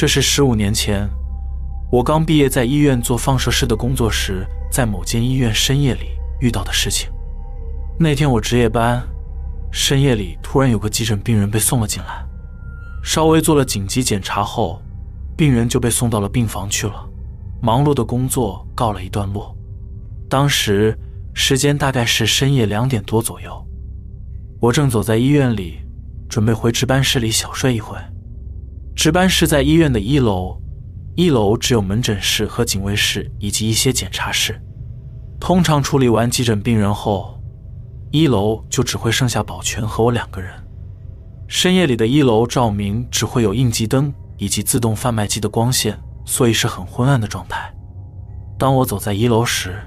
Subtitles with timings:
[0.00, 1.06] 这是十五年前，
[1.92, 7.10] 我刚毕业在医院做放射师的工作时，在某间医院深夜里遇到的事情。
[7.98, 9.06] 那天我值夜班，
[9.70, 12.24] 深夜里突然有个急诊病人被送了进来，
[13.04, 14.80] 稍微做了紧急检查后，
[15.36, 17.06] 病人就被送到了病房去了。
[17.60, 19.54] 忙碌的工作告了一段落。
[20.30, 20.98] 当时
[21.34, 23.62] 时间大概是深夜两点多左右，
[24.62, 25.80] 我正走在医院里，
[26.26, 27.98] 准备回值班室里小睡一会。
[29.00, 30.60] 值班室在医院的一楼，
[31.16, 34.60] 一楼只有门诊室和警卫室以及一些检查室。
[35.40, 37.40] 通常处理完急诊病人后，
[38.10, 40.52] 一楼就只会剩下保全和我两个人。
[41.48, 47.74] 深夜里的一楼照明只会有应急灯以及自动贩卖机的光线，所以是很昏暗的状态。
[48.58, 49.80] 当我走在一楼时，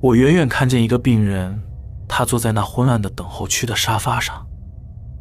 [0.00, 1.62] 我远远看见一个病人，
[2.08, 4.46] 他坐在那昏暗的等候区的沙发上，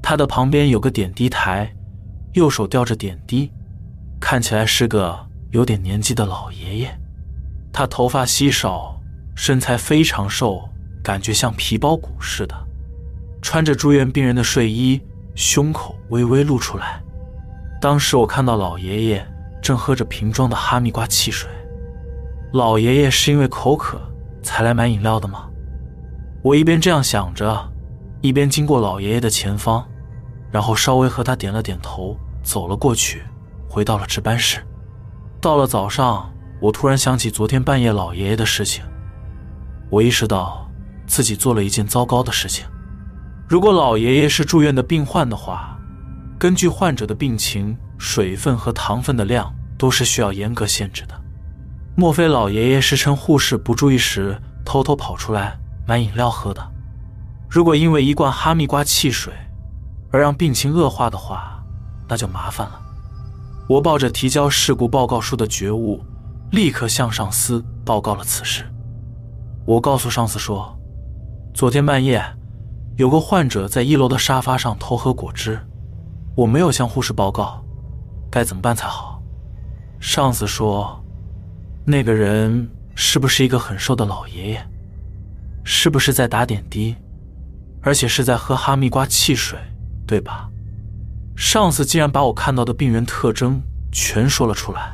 [0.02, 1.70] 他的旁边有个点滴台。
[2.34, 3.52] 右手吊着点滴，
[4.20, 5.18] 看起来是个
[5.52, 7.00] 有点年纪的老爷爷。
[7.72, 9.00] 他头发稀少，
[9.36, 10.68] 身材非常瘦，
[11.04, 12.56] 感觉像皮包骨似的。
[13.42, 15.02] 穿着住院病人的睡衣，
[15.36, 17.02] 胸口微微露出来。
[17.80, 19.28] 当时我看到老爷爷
[19.62, 21.50] 正喝着瓶装的哈密瓜汽水。
[22.54, 24.00] 老爷爷是因为口渴
[24.42, 25.50] 才来买饮料的吗？
[26.42, 27.72] 我一边这样想着，
[28.22, 29.86] 一边经过老爷爷的前方。
[30.54, 33.24] 然后稍微和他点了点头，走了过去，
[33.68, 34.64] 回到了值班室。
[35.42, 38.84] 到了早上，我突然想起昨天半夜老爷爷的事情，
[39.90, 40.70] 我意识到
[41.08, 42.68] 自己做了一件糟糕的事情。
[43.50, 45.76] 如果老爷爷是住院的病患的话，
[46.38, 51.20] 根据患者的病情，水分和糖分的量都是需要严格限制的。
[51.96, 55.58] 莫非老爷爷是趁护士不注意时偷偷跑出来
[55.88, 56.62] 买饮料喝的？
[57.50, 59.34] 如果因为一罐哈密瓜汽水，
[60.14, 61.60] 而让病情恶化的话，
[62.08, 62.80] 那就麻烦了。
[63.68, 66.00] 我抱着提交事故报告书的觉悟，
[66.52, 68.64] 立刻向上司报告了此事。
[69.66, 70.78] 我告诉上司说，
[71.52, 72.24] 昨天半夜
[72.96, 75.60] 有个患者在一楼的沙发上偷喝果汁，
[76.36, 77.66] 我没有向护士报告，
[78.30, 79.20] 该怎么办才好？
[80.00, 81.04] 上司说，
[81.86, 84.70] 那个人是不是一个很瘦的老爷爷？
[85.64, 86.96] 是不是在打点滴？
[87.82, 89.58] 而且是在喝哈密瓜汽水？
[90.06, 90.50] 对吧？
[91.36, 93.60] 上司竟然把我看到的病人特征
[93.92, 94.94] 全说了出来，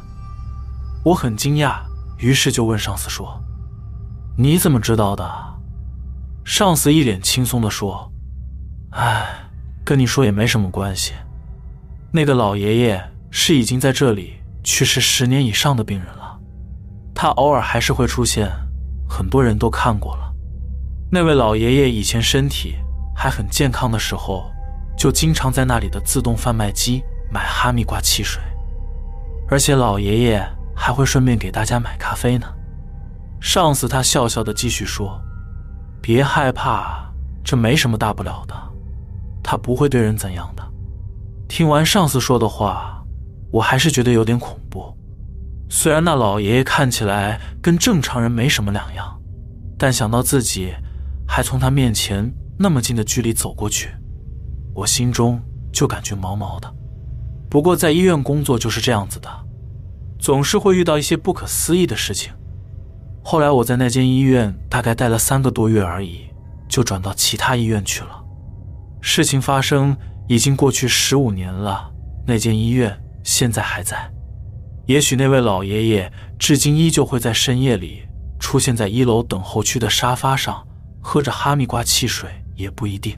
[1.03, 1.81] 我很惊讶，
[2.17, 3.43] 于是就问上司说
[4.37, 5.29] ：“你怎么知道的？”
[6.45, 8.09] 上司一脸轻松地说
[8.91, 9.49] ：“哎，
[9.83, 11.13] 跟你说也没什么关系。
[12.13, 16.39] 那个老爷爷是已经在这里去世十年以上的病人了，
[17.13, 18.49] 他偶尔还是会出现，
[19.09, 20.33] 很多人都看过了。
[21.11, 22.75] 那位老爷爷以前身体
[23.13, 24.49] 还很健康的时候。”
[24.99, 27.01] 就经常在那里的自动贩卖机
[27.31, 28.41] 买哈密瓜汽水，
[29.47, 30.45] 而且老爷爷
[30.75, 32.45] 还会顺便给大家买咖啡呢。
[33.39, 35.17] 上司他笑笑的继续说
[36.03, 37.09] ：“别害怕，
[37.45, 38.53] 这没什么大不了的，
[39.41, 40.63] 他不会对人怎样的。”
[41.47, 43.01] 听完上司说的话，
[43.53, 44.93] 我还是觉得有点恐怖。
[45.69, 49.17] 虽然那老爷爷看起来跟正常人没什么两样，
[49.77, 50.73] 但想到自己
[51.25, 53.89] 还从他面前那么近的距离走过去。
[54.79, 55.41] 我心中
[55.73, 56.73] 就感觉毛毛的。
[57.49, 59.29] 不过在医院工作就是这样子的，
[60.17, 62.31] 总是会遇到一些不可思议的事情。
[63.21, 66.21] 后来我在那间医院大概待了三个多月而已，
[66.69, 68.23] 就转到其他医院去了。
[69.01, 69.95] 事情发生
[70.27, 71.91] 已经过去十五年了，
[72.25, 74.09] 那间医院现在还在。
[74.85, 78.03] 也许那位老爷爷至今依旧会在深夜里
[78.39, 80.65] 出现在一楼等候区的沙发上，
[81.01, 83.17] 喝着哈密瓜汽水，也不一定。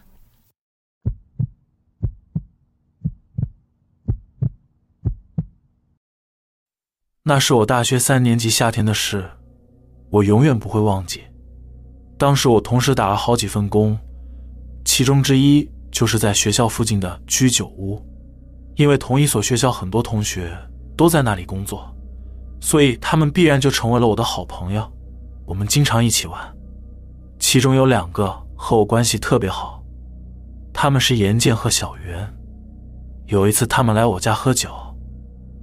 [7.23, 9.29] 那是我大学三年级夏天的事，
[10.09, 11.21] 我永远不会忘记。
[12.17, 13.95] 当时我同时打了好几份工，
[14.83, 18.03] 其中之一就是在学校附近的居酒屋，
[18.75, 20.51] 因为同一所学校很多同学
[20.97, 21.95] 都在那里工作，
[22.59, 24.91] 所以他们必然就成为了我的好朋友。
[25.45, 26.39] 我们经常一起玩，
[27.39, 29.83] 其中有两个和我关系特别好，
[30.73, 32.33] 他们是严健和小袁。
[33.27, 34.71] 有一次他们来我家喝酒。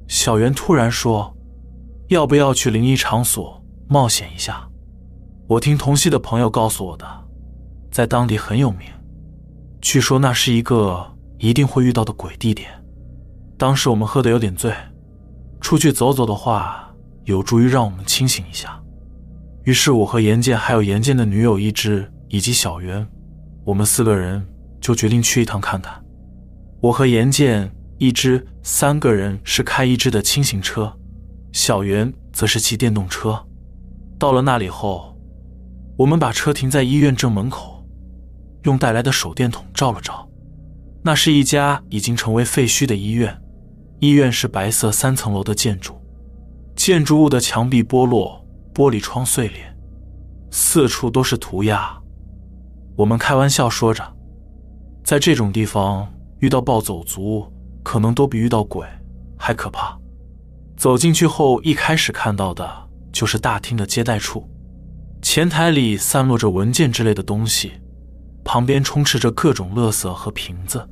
[0.07, 1.37] 小袁突然说
[2.09, 4.69] ：“要不要去灵异场所冒险一下？”
[5.47, 7.07] 我听同系的朋友告诉我的，
[7.91, 8.89] 在当地很有名，
[9.81, 11.07] 据说那是一个
[11.39, 12.69] 一定会遇到的鬼地点。
[13.57, 14.75] 当时我们喝的有点醉，
[15.61, 16.95] 出去走走的话，
[17.25, 18.79] 有助于让我们清醒一下。
[19.65, 23.07] 于是我和严剑还有严剑的女友一只以及小袁，
[23.65, 24.47] 我们四个人
[24.81, 26.03] 就决定去一趟看看。
[26.81, 27.71] 我和严剑。
[28.01, 30.97] 一只三个人是开一只的轻型车，
[31.53, 33.47] 小袁则是骑电动车。
[34.19, 35.17] 到了那里后，
[35.97, 37.85] 我们把车停在医院正门口，
[38.65, 40.29] 用带来的手电筒照了照。
[41.03, 43.41] 那是一家已经成为废墟的医院，
[44.01, 45.95] 医院是白色三层楼的建筑，
[46.75, 49.75] 建筑物的墙壁剥落，玻璃窗碎裂，
[50.51, 51.97] 四处都是涂鸦。
[52.97, 54.05] 我们开玩笑说着，
[55.05, 57.53] 在这种地方遇到暴走族。
[57.85, 58.87] 可能都比遇到鬼
[59.39, 59.98] 还可怕。
[60.79, 64.49] 走进去后，一开始看到的就是大厅的接待处，
[65.21, 67.73] 前台里散落着文件之类的东西，
[68.45, 70.89] 旁边充斥着各种垃圾和瓶子。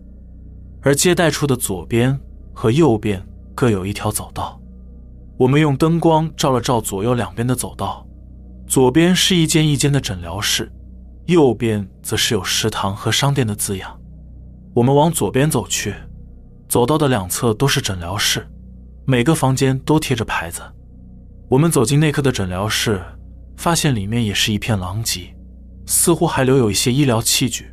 [0.83, 2.19] 而接待处的左边
[2.53, 3.25] 和右边
[3.55, 4.61] 各有一条走道，
[5.39, 8.05] 我们用灯光照了照左右两边的走道，
[8.67, 10.73] 左边是一间一间的诊疗室，
[11.27, 13.97] 右边则是有食堂和商店的字样。
[14.75, 15.95] 我们往左边走去。
[16.69, 18.45] 走道的两侧都是诊疗室，
[19.09, 20.61] 每个房间都贴着牌子。
[21.49, 23.01] 我们走进内科的诊疗室，
[23.57, 25.33] 发现里面也是一片狼藉，
[25.87, 27.73] 似乎还留有一些医疗器具，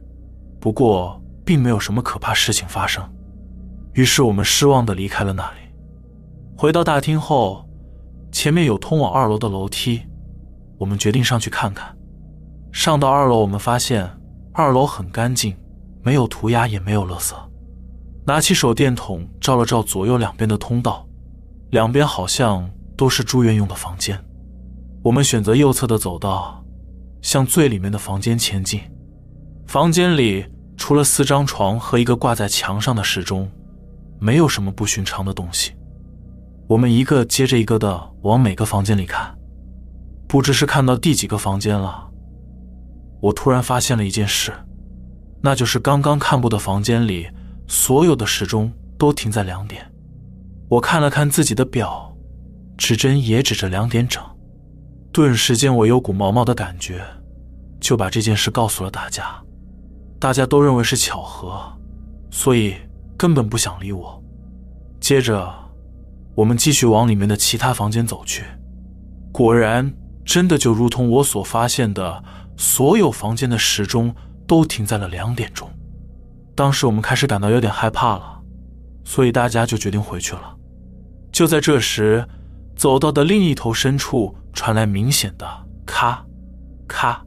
[0.60, 3.04] 不过并没有什么可怕事情发生。
[3.94, 5.58] 于是我们失望地离开了那里。
[6.56, 7.68] 回到大厅后，
[8.32, 10.04] 前面有通往二楼的楼梯，
[10.78, 11.98] 我们决定上去看看。
[12.72, 14.08] 上到二楼，我们发现
[14.54, 15.58] 二楼很干净，
[16.04, 17.34] 没有涂鸦，也没有垃圾。
[18.28, 21.08] 拿起手电筒照了照左右两边的通道，
[21.74, 24.24] 两边好像都是住院用的房间。
[25.02, 26.64] 我们选择右侧的走道，
[27.24, 28.80] 向最里面的房间前进。
[29.66, 30.46] 房间里
[30.78, 33.50] 除了四张床和一个挂在墙上的时钟，
[34.20, 35.74] 没有什么不寻常的东西。
[36.68, 39.36] 我们一个接着一个的往每个房间里看，
[40.28, 42.08] 不知是看到第几个房间了。
[43.20, 44.54] 我突然发现了一件事，
[45.42, 47.28] 那就是刚刚看过的房间里。
[47.68, 49.90] 所有的时钟都停在两点，
[50.74, 52.16] 我看了看自己的表，
[52.78, 54.24] 指针也指着两点整，
[55.12, 57.00] 顿时间我有股毛毛的感觉，
[57.80, 59.40] 就把这件事告诉了大家，
[60.20, 61.62] 大家都认为是巧合，
[62.32, 62.74] 所以
[63.16, 64.20] 根本不想理我。
[65.00, 65.48] 接着，
[66.34, 68.44] 我们继续往里面的其他房间走去，
[69.32, 69.94] 果然
[70.26, 72.24] 真的就如同我所发现的，
[72.58, 74.16] 所有房间的时钟
[74.48, 75.70] 都停在了两点钟。
[76.56, 78.42] 当时我们开始感到有点害怕了，
[79.06, 80.53] 所以大家就决定回去了。
[81.34, 82.26] 就在这时，
[82.76, 85.46] 走道的另一头深处传来明显的
[85.84, 86.24] 咔、
[86.88, 87.26] 咔、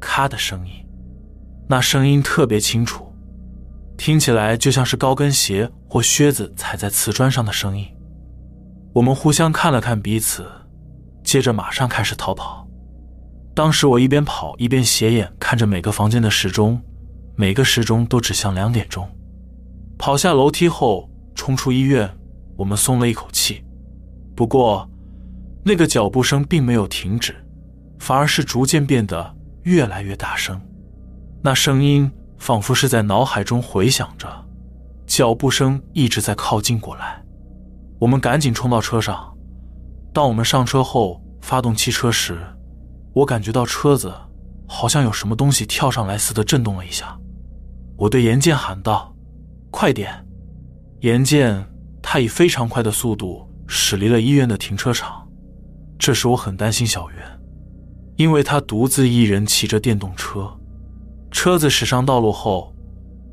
[0.00, 0.72] 咔的声音，
[1.68, 3.12] 那声音特别清楚，
[3.96, 7.84] 听起来就像是高跟鞋或靴子踩在瓷砖上的声音。
[8.94, 10.46] 我们互相看了看彼此，
[11.24, 12.64] 接着马上开始逃跑。
[13.56, 16.80] 当时我一边跑一边斜眼看着每个房间的时钟。
[17.34, 19.08] 每个时钟都指向两点钟。
[19.96, 22.08] 跑下楼梯后，冲出医院，
[22.58, 23.64] 我们松了一口气。
[24.34, 24.88] 不过，
[25.64, 27.34] 那个脚步声并没有停止，
[28.00, 30.60] 反而是逐渐变得越来越大声。
[31.40, 34.28] 那声音仿佛是在脑海中回响着，
[35.06, 37.22] 脚步声一直在靠近过来。
[38.00, 39.32] 我们赶紧冲到车上。
[40.12, 42.38] 当我们上车后，发动汽车时，
[43.12, 44.12] 我感觉到车子
[44.66, 47.16] 好像有什么东西跳上来似的震动了一下。
[47.96, 49.14] 我对严建喊道
[49.70, 50.26] ：“快点！”
[51.02, 51.64] 严建
[52.10, 55.28] 他以非常快的速度驶离了医院的停车场。
[55.98, 57.18] 这时我很担心小袁，
[58.16, 60.50] 因为他独自一人骑着电动车。
[61.30, 62.74] 车子驶上道路后，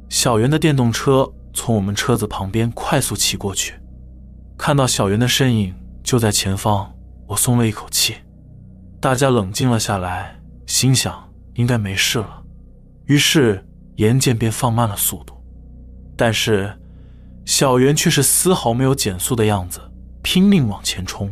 [0.09, 3.75] 小袁的电动车从我们车子旁边快速骑过去。
[4.57, 6.93] 看到小袁的身影就在前方，
[7.27, 8.15] 我松了一口气。
[8.99, 12.43] 大家冷静了下来，心想应该没事了，
[13.05, 13.65] 于是。
[13.95, 15.33] 严剑便放慢了速度，
[16.17, 16.77] 但是
[17.45, 19.79] 小袁却是丝毫没有减速的样子，
[20.23, 21.31] 拼命往前冲。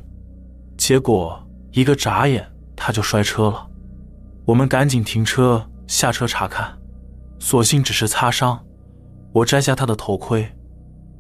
[0.78, 3.68] 结果一个眨眼，他就摔车了。
[4.46, 6.78] 我们赶紧停车下车查看，
[7.40, 8.64] 所幸只是擦伤。
[9.32, 10.48] 我摘下他的头盔，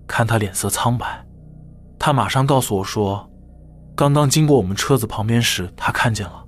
[0.05, 1.25] 看他脸色苍白。
[1.97, 3.27] 他马上告诉我说，
[3.95, 6.45] 刚刚经过我们车子旁边时，他看见了，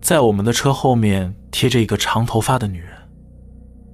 [0.00, 2.96] 在我们的车后面贴着一个长头发的女人。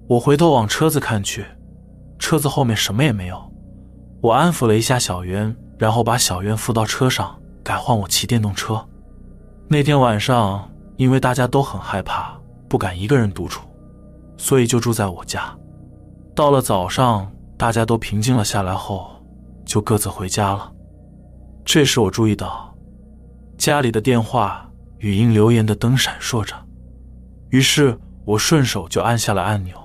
[0.06, 1.44] 我回头往车子看去，
[2.20, 3.50] 车子后面什么也没有。
[4.24, 8.82] 我安抚了一下小袁，然后把小渊扶到车上，改换我骑电动车。
[9.68, 10.66] 那天晚上，
[10.96, 12.34] 因为大家都很害怕，
[12.66, 13.68] 不敢一个人独处，
[14.38, 15.54] 所以就住在我家。
[16.34, 19.10] 到了早上，大家都平静了下来后，
[19.66, 20.72] 就各自回家了。
[21.62, 22.74] 这时我注意到，
[23.58, 24.66] 家里的电话、
[25.00, 26.56] 语音留言的灯闪烁着，
[27.50, 29.76] 于是我顺手就按下了按钮。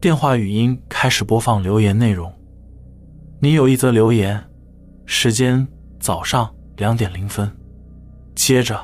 [0.00, 2.32] 电话语音开始播放留言内容。
[3.44, 4.42] 你有一则留言，
[5.04, 5.68] 时间
[6.00, 7.54] 早上两点零分。
[8.34, 8.80] 接着，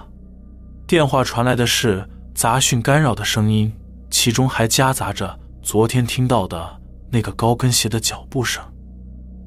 [0.86, 3.72] 电话传来的是杂讯干扰的声音，
[4.10, 6.78] 其中还夹杂着昨天听到的
[7.10, 8.62] 那个高跟鞋的脚步声。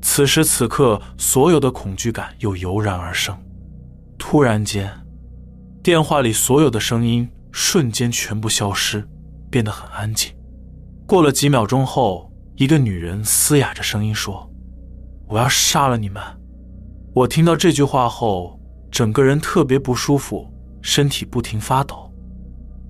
[0.02, 3.38] 此时此刻，所有的恐惧感又油然而生。
[4.18, 4.92] 突然间，
[5.84, 9.08] 电话里所有的声音瞬间全部消失，
[9.52, 10.34] 变得很安静。
[11.06, 14.50] 过了几秒钟后，一个女人嘶哑着声音说
[15.34, 16.22] ：“我要杀了你们！”
[17.14, 18.60] 我听到这句话后。
[18.92, 20.48] 整个人特别不舒服，
[20.84, 22.14] 身体不停发抖。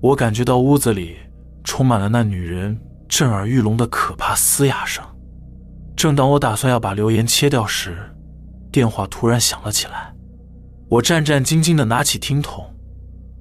[0.02, 1.16] 我感觉到屋子里
[1.64, 5.02] 充满了那女人震耳欲聋的可怕嘶哑声。
[5.96, 8.14] 正当我打算要把留言切掉时，
[8.70, 10.14] 电话突然响了起来。
[10.90, 12.62] 我战战兢兢地拿起听筒，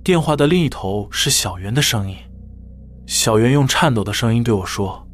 [0.01, 2.15] 电话的另一头是小袁的声音。
[3.05, 5.05] 小袁用颤抖的声音对我说：“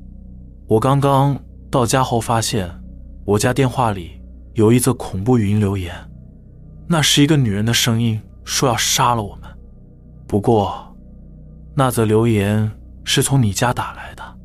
[0.70, 1.40] 我刚刚
[1.72, 2.79] 到家后发现，
[3.30, 4.20] 我家电话里
[4.56, 5.94] 有一则恐怖语音留言。”
[6.90, 9.48] 那是一个女人的声音，说要杀了我们。
[10.28, 10.98] 不过，
[11.76, 12.72] 那则留言
[13.04, 14.40] 是从你家打来的。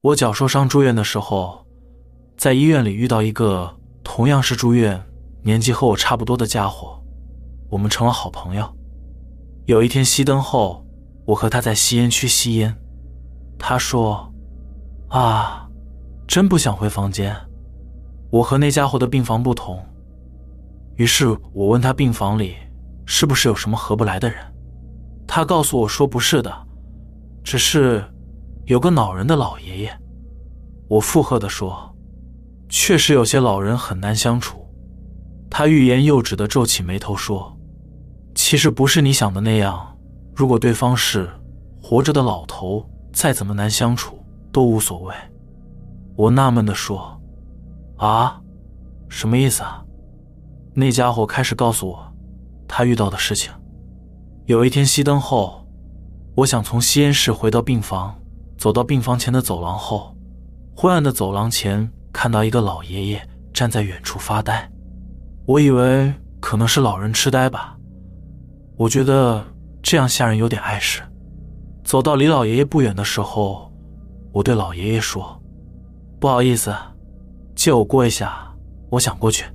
[0.00, 1.66] 我脚受伤住院的时候，
[2.38, 5.06] 在医院里遇到一个同样是住院、
[5.42, 7.04] 年纪和我差不多的家伙，
[7.68, 8.75] 我们成了好朋友。
[9.66, 10.86] 有一天熄灯后，
[11.24, 12.72] 我和他在吸烟区吸烟。
[13.58, 14.32] 他说
[15.10, 15.68] ：“啊，
[16.24, 17.34] 真不想回房间。
[18.30, 19.84] 我和那家伙的病房不同。”
[20.94, 22.54] 于是我问他病房里
[23.06, 24.38] 是不是有什么合不来的人。
[25.26, 26.66] 他告诉我说：“不是的，
[27.42, 28.04] 只是
[28.66, 30.00] 有个恼人的老爷爷。”
[30.86, 31.92] 我附和地说
[32.70, 34.64] ：“确实有些老人很难相处。”
[35.50, 37.52] 他欲言又止地皱起眉头说
[38.36, 39.98] ：“其实不是你想的那样。
[40.32, 41.28] 如果对方是
[41.82, 45.14] 活着的老头。”再怎么难相处都无所谓，
[46.16, 47.18] 我纳闷地说
[47.96, 48.38] ：“啊，
[49.08, 49.82] 什么意思啊？”
[50.76, 52.12] 那家伙开始告诉我
[52.68, 53.50] 他遇到的事情。
[54.44, 55.66] 有一天熄灯后，
[56.34, 58.14] 我想从吸烟室回到病房，
[58.58, 60.14] 走到病房前的走廊后，
[60.76, 64.70] 昏暗的走廊前看到一个老爷爷站在远处发呆，
[65.46, 67.75] 我以为可能是老人痴呆吧，
[68.76, 69.44] 我觉得
[69.82, 71.02] 这样吓人有点碍事。
[71.82, 73.72] 走到离老爷爷不远的时候，
[74.32, 75.40] 我对老爷爷说
[76.20, 76.74] ：“不好意思，
[77.54, 78.54] 借我过一下，
[78.90, 79.46] 我想过去。”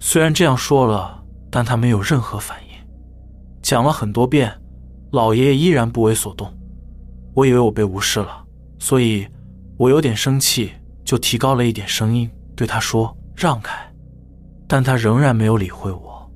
[0.00, 2.68] 虽然这样说了，但他没有任何反应。
[3.60, 4.50] 讲了很多遍，
[5.10, 6.50] 老爷爷依然不为所动。
[7.34, 8.44] 我以为我被无视了，
[8.78, 9.26] 所以
[9.76, 10.72] 我有点生气，
[11.04, 13.76] 就提高了一点声音对他说：“让开。”
[14.66, 16.30] 但他仍然没有理会我。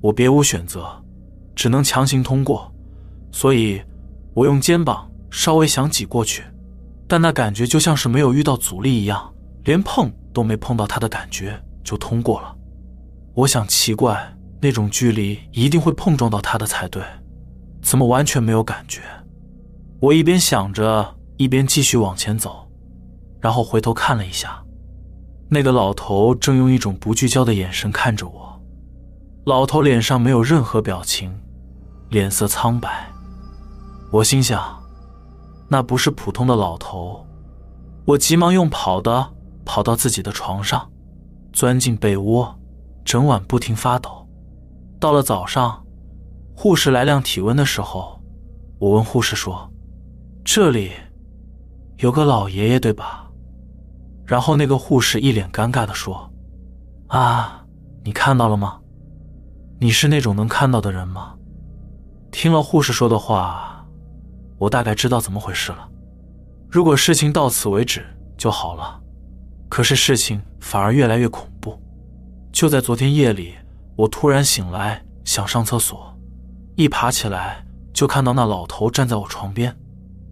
[0.00, 0.99] 我别无选择，
[1.60, 2.72] 只能强行通过，
[3.30, 3.82] 所以。
[4.32, 6.44] 我用肩膀稍微想挤过去，
[7.08, 12.56] 但那感觉就像是没有遇到阻力一样，连碰都没碰到他的感觉就通过了。
[13.34, 17.02] 我想奇怪，那种距离一定会碰撞到他的才对，
[17.82, 19.02] 怎么完全没有感觉？
[20.00, 22.66] 我一边想着，一边继续往前走，
[23.40, 24.64] 然后回头看了一下，
[25.50, 28.62] 那个老头正用一种不聚焦的眼神看着我。
[29.44, 31.36] 老头脸上没有任何表情，
[32.10, 33.08] 脸色苍白。
[34.10, 34.82] 我心想，
[35.68, 37.24] 那不是普通的老头。
[38.04, 39.30] 我急忙用跑的
[39.64, 40.90] 跑到自己的床上，
[41.52, 42.52] 钻进被窝，
[43.04, 44.26] 整晚不停发抖。
[44.98, 45.84] 到了早上，
[46.56, 48.20] 护士来量体温的时候，
[48.80, 49.70] 我问护士说
[50.44, 50.90] ：“这里
[51.98, 53.30] 有个老爷爷，对吧？”
[54.26, 56.28] 然后那个护士一脸尴尬的说
[57.06, 57.64] ：“啊，
[58.02, 58.80] 你看到了吗？
[59.78, 61.34] 你是那种能看到的人吗？”
[62.30, 63.86] 听了护士说的话。
[64.58, 65.88] 我大概知道怎么回事了。
[66.68, 68.04] 如果事情到此为止
[68.36, 69.00] 就好了，
[69.70, 71.80] 可是事情反而越来越恐怖。
[72.52, 73.54] 就在昨天夜里，
[73.96, 76.14] 我突然醒来想上厕所，
[76.76, 79.74] 一爬起来就看到那老头站在我床边。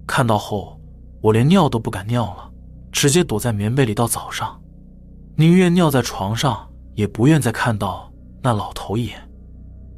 [0.07, 0.79] 看到后，
[1.23, 2.51] 我连尿都不敢尿了，
[2.93, 4.61] 直接躲在棉被里到早上，
[5.37, 8.13] 宁愿尿在床上，也不愿再看到
[8.43, 9.27] 那老头一眼。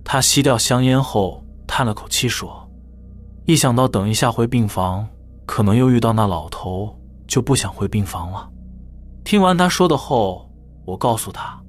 [0.05, 1.40] 他吸掉香烟后
[1.71, 2.69] 叹了口气说。
[3.47, 5.07] 一想到等一下回病房，
[5.47, 6.99] 可能又遇到那老头，
[7.29, 8.51] 就不想回病房了。
[9.23, 10.51] 听完他说的后，
[10.85, 11.63] 我告诉他：“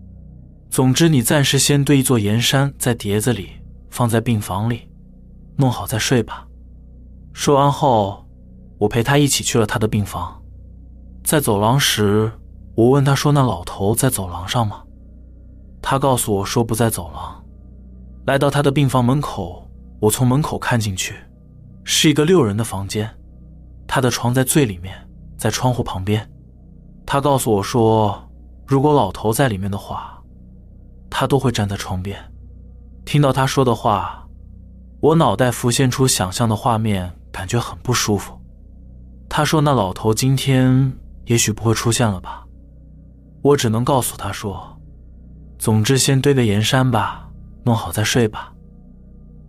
[0.71, 3.51] 总之，你暂时先堆一座盐山在碟子里，
[3.91, 4.89] 放在病房里，
[5.55, 6.47] 弄好再睡吧。”
[7.31, 8.27] 说完后，
[8.79, 10.41] 我陪他一起去了他的病房。
[11.23, 12.31] 在走廊时，
[12.75, 14.83] 我问他说：“那老头在走廊上吗？”
[15.81, 17.43] 他告诉我说：“不在走廊。”
[18.27, 19.67] 来到他的病房门口，
[20.01, 21.13] 我从门口看进去，
[21.83, 23.07] 是一个六人的房间，
[23.85, 24.95] 他的床在最里面，
[25.37, 26.27] 在窗户旁边。
[27.05, 28.27] 他告诉我说
[28.65, 30.19] ：“如果老头在里面的话，
[31.07, 32.19] 他都会站在窗边。”
[33.05, 34.27] 听到他说的话，
[35.01, 38.35] 我脑袋浮现出想象的画面，感觉很不舒服。
[39.29, 40.91] 他说：“那老头今天
[41.25, 42.43] 也许不会出现了吧？”
[43.43, 44.81] 我只能告诉他说
[45.59, 47.29] ：“总之，先堆个盐山吧。”
[47.63, 48.50] 弄好再睡吧。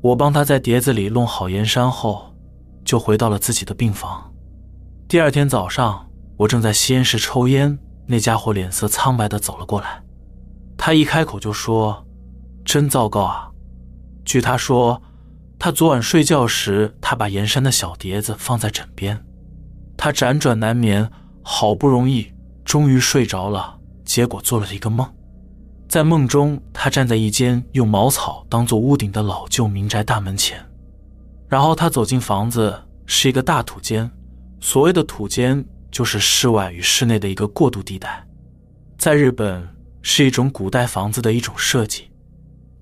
[0.02, 2.34] 我帮他在碟子里弄好盐山后，
[2.84, 4.32] 就回到了自己的病房。
[5.06, 10.02] 第二天早上，我正在吸烟室抽烟，那家伙脸色苍白的走了过来。
[10.76, 12.04] 他一开口就说
[12.66, 13.48] ：“真糟糕啊！”
[14.26, 15.00] 据他说，
[15.56, 19.24] 他昨晚睡觉时，他把盐山的小碟子放在枕边，
[19.96, 21.08] 他辗转难眠，
[21.42, 22.32] 好不容易
[22.64, 25.08] 终于睡着了，结果做了一个梦。
[25.92, 30.58] 在梦中，他站在一间用茅草当做屋顶的老旧民宅大门前，
[31.50, 34.10] 然后他走进房子，是一个大土间。
[34.58, 38.26] 所谓的土间，就是室外与室内的一个过渡地带，
[38.96, 39.68] 在日本
[40.00, 42.10] 是一种古代房子的一种设计。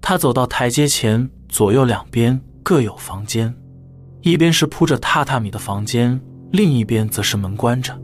[0.01, 3.53] 他走到台阶前，左右两边各有房间，
[4.23, 6.21] 一边是铺着榻榻米的房间，
[6.53, 8.01] 另一边则是门关着。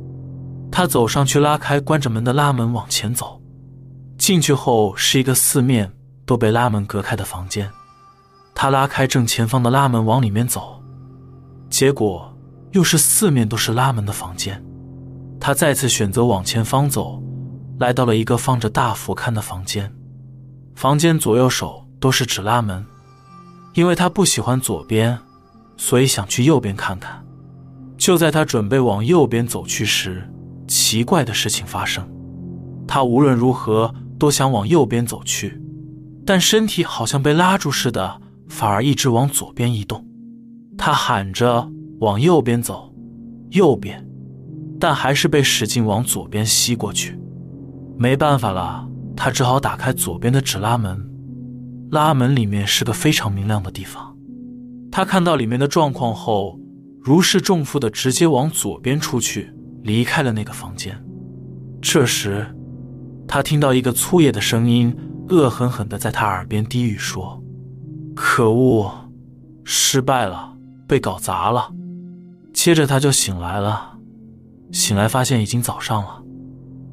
[0.68, 3.40] 他走上去，拉开关着门的拉门，往前走。
[4.26, 5.88] 进去后是一个四面
[6.24, 7.70] 都被拉门隔开的房间，
[8.56, 10.82] 他拉开正前方的拉门往里面走，
[11.70, 12.36] 结果
[12.72, 14.60] 又是四面都是拉门的房间。
[15.38, 17.22] 他再次选择往前方走，
[17.78, 19.94] 来到了一个放着大佛龛的房间。
[20.74, 22.84] 房间左右手都是纸拉门，
[23.74, 25.16] 因为他不喜欢左边，
[25.76, 27.24] 所以想去右边看看。
[27.96, 30.28] 就在他准备往右边走去时，
[30.66, 32.04] 奇怪的事情发生，
[32.88, 33.94] 他无论如何。
[34.18, 35.60] 都想往右边走去，
[36.24, 40.04] 但身体好像被拉住似的，反而一直往左边移动。
[40.78, 42.94] 他喊着往右边走，
[43.50, 44.06] 右边，
[44.80, 47.18] 但还是被使劲往左边吸过去。
[47.98, 51.02] 没办法了，他只好打开左边的纸拉门。
[51.90, 54.16] 拉门里面是个非常明亮的地方。
[54.90, 56.58] 他看到里面的状况后，
[57.00, 59.52] 如释重负的直接往左边出去，
[59.82, 60.98] 离开了那个房间。
[61.80, 62.46] 这时。
[63.28, 64.96] 他听到一个粗野的声音，
[65.28, 67.42] 恶狠狠地在他耳边低语说
[68.14, 68.90] ：“可恶，
[69.64, 71.72] 失败了，被搞砸了。”
[72.54, 73.98] 接着他就醒来了，
[74.72, 76.22] 醒来发现已经早上了。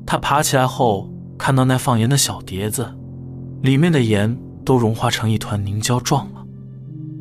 [0.05, 2.93] 他爬起来后，看到那放盐的小碟子，
[3.61, 6.43] 里面的盐都融化成一团凝胶状了。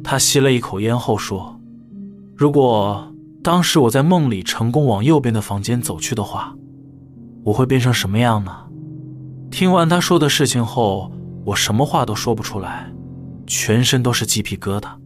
[0.03, 1.61] 他吸了一口烟后说
[2.37, 6.57] ：“如果当时我在梦里成功往右边的房间走去的话，
[7.45, 8.57] 我会变成什么样呢？”
[9.52, 11.12] 听完他说的事情后，
[11.46, 12.92] 我什么话都说不出来，
[13.48, 15.00] 全身都是鸡皮疙瘩。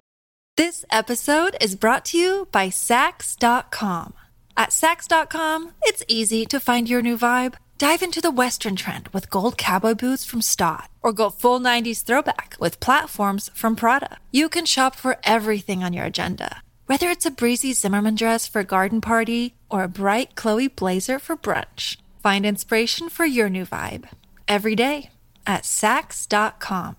[0.58, 4.14] This episode is brought to you by Sax.com.
[4.56, 7.54] At Sax.com, it's easy to find your new vibe.
[7.78, 12.04] Dive into the Western trend with gold cowboy boots from Stott, or go full 90s
[12.04, 14.18] throwback with platforms from Prada.
[14.32, 18.60] You can shop for everything on your agenda, whether it's a breezy Zimmerman dress for
[18.60, 21.98] a garden party or a bright Chloe blazer for brunch.
[22.22, 24.10] Find inspiration for your new vibe
[24.47, 25.11] every day
[25.45, 26.95] at Sax.com.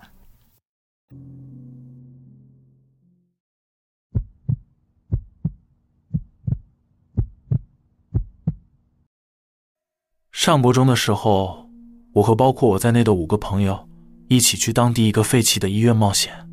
[10.32, 11.70] 上博中的时候，
[12.14, 13.90] 我和包括我在内的五个朋友
[14.30, 16.48] 一起去当地一个废弃的医院冒险。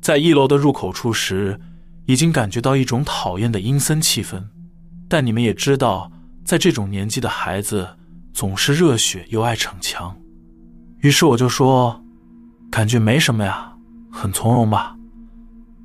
[0.00, 1.60] 在一楼的入口处时，
[2.06, 4.42] 已经感觉到一种讨厌的阴森气氛。
[5.08, 6.10] 但你们也知道，
[6.44, 7.96] 在这种年纪的孩子。
[8.32, 10.16] 总是热血又爱逞强，
[11.00, 12.02] 于是我就说
[12.70, 13.76] ：“感觉没什么呀，
[14.10, 14.96] 很从容吧。”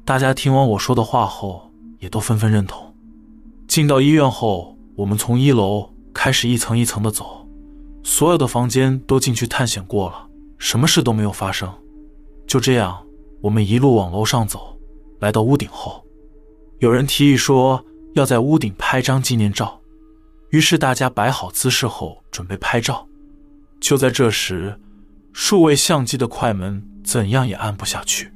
[0.05, 2.95] 大家听完我说的话后，也都纷纷认同。
[3.67, 7.45] 进到医院后，我们从一楼开始一层一层的走，
[8.03, 11.69] 所有的房间都进去探险过了，什么事都没有发生。
[12.47, 13.05] 就这样，
[13.41, 14.79] 我们一路往楼上走，
[15.19, 16.01] 来到屋顶后，
[16.79, 17.83] 有人提议说
[18.15, 19.79] 要在屋顶拍张纪念照。
[20.49, 23.07] 于是大家摆好姿势后，准备拍照。
[23.79, 24.79] 就在这时，
[25.33, 28.31] 数位相机的快门怎样也按不下去。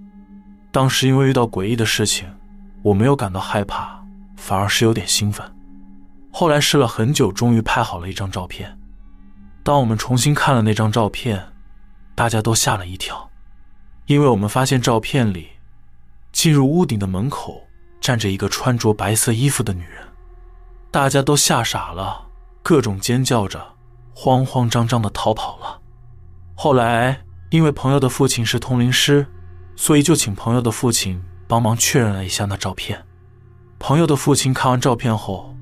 [0.71, 2.28] 当时因为遇到诡异的事情，
[2.84, 4.04] 我没有感到害怕，
[4.38, 5.45] 反而是有点兴奋。
[6.32, 8.78] 后来试了很久，终于拍好了一张照片。
[9.63, 11.54] 当我们重新看了那张照片，
[12.15, 13.30] 大家都吓了一跳，
[14.06, 15.47] 因为我们发现照片里
[16.32, 17.67] 进入屋顶的门口
[18.00, 20.08] 站着一个穿着白色衣服的女人，
[20.92, 22.28] 大家都吓傻了，
[22.62, 23.76] 各种尖叫着，
[24.14, 25.80] 慌慌张张的逃跑了。
[26.54, 29.26] 后来因为朋友的父亲是通灵师，
[29.78, 33.02] 所以就请朋友的父亲帮忙确认了一下那照片。
[33.80, 35.56] 朋友的父亲看完照片后，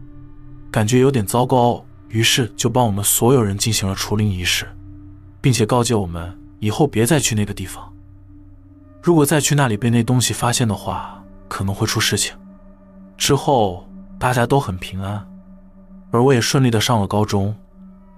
[0.72, 1.86] 感觉有点糟糕。
[2.10, 4.68] 于是就帮我们所有人进行了除灵仪式，
[5.39, 7.94] 并且告诫我们以后别再去那个地方。
[9.04, 12.36] 如果再去那里被那东西发现的话，可能会出事情。
[13.15, 13.88] 之后
[14.19, 15.25] 大家都很平安，
[16.12, 17.55] 而我也顺利的上了高中。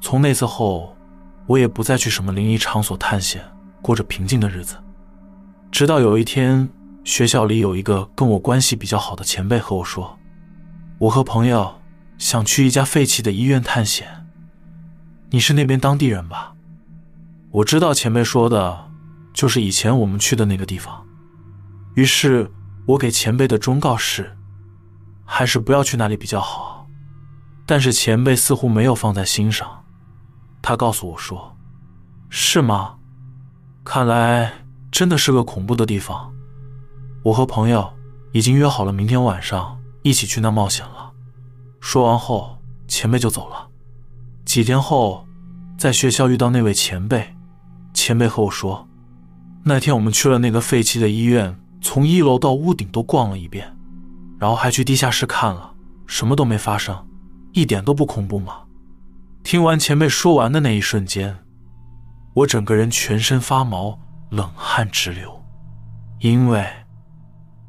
[0.02, 0.98] 从那次后，
[1.46, 3.42] 我也不再去什么灵异场所探险，
[3.82, 4.76] 过着平静的日子。
[5.72, 6.68] 直到有一天，
[7.04, 10.18] 学校里有一个跟我关系比较好的前辈和我说
[11.00, 11.76] ：“我和朋友。”
[12.22, 14.28] 想去一家废弃的医院探险。
[15.32, 16.54] 你是那边当地人吧？
[17.50, 18.92] 我知道前辈说的，
[19.34, 21.04] 就是以前我们去的那个地方。
[21.96, 22.52] 于是，
[22.86, 24.38] 我给前辈的忠告是，
[25.34, 26.86] 还是不要去那里比较好。
[27.66, 29.86] 但是前辈似乎没有放在心上，
[30.62, 31.56] 他告诉我说
[32.30, 32.96] ：“是吗？
[33.86, 34.52] 看来
[34.92, 36.34] 真的是个恐怖的地方。
[37.24, 37.94] 我和朋友
[38.34, 41.14] 已经约好了明天晚上一起去那冒险了。”
[41.80, 42.58] 说完后，
[42.90, 43.70] 前辈就走了。
[44.44, 45.26] 几天后，
[45.78, 47.34] 在学校遇到那位前辈，
[47.94, 48.86] 前辈和我说，
[49.64, 53.74] 那天我们去了那个废弃的医院，从一楼到屋顶都逛了一遍，
[54.42, 55.76] 然后还去地下室看了，
[56.08, 57.08] 什么都没发生，
[57.54, 58.64] 一点都不恐怖吗？
[59.44, 61.38] 听完前辈说完的那一瞬间，
[62.34, 64.00] 我整个人全身发毛，
[64.32, 65.46] 冷汗直流，
[66.22, 66.68] 因为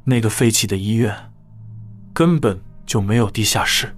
[0.04, 1.14] 那个废弃的医院
[2.14, 3.94] 根本就没有地下室。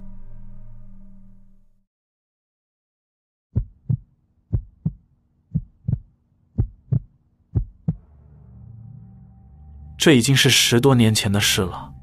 [9.97, 11.94] 这已经是十多年前的事了，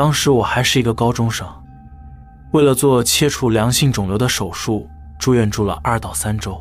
[0.00, 1.46] 当时我还是一个高中生，
[2.52, 6.58] 为了做切除良性肿瘤的手术，住院住了二到三周。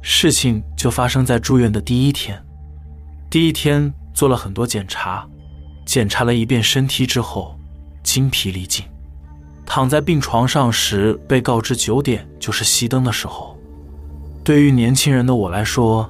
[0.00, 2.40] 事情就发生在住院的第一天。
[3.28, 5.26] 第一天做了很多检查，
[5.84, 7.58] 检查了一遍身体之后，
[8.04, 8.84] 精疲力尽，
[9.66, 13.58] 躺在病床上时被告知九点就是熄灯的时候。
[14.44, 16.08] 对于年轻人的我来说，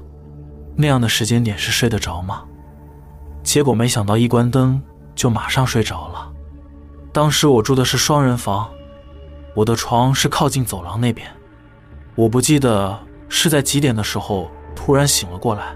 [0.77, 2.43] 那样的时间点是睡得着吗？
[3.43, 4.79] 结果没想到一关灯
[5.15, 6.26] 就马上睡着了。
[7.17, 8.69] 当时我住的是双人房，
[9.55, 11.27] 我的床是靠近走廊那边。
[12.15, 12.95] 我不记得
[13.27, 15.75] 是在几点的时候突然醒了过来。